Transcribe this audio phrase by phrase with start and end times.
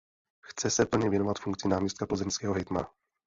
[0.41, 2.87] Chce se plně věnovat funkci náměstka plzeňského hejtmana.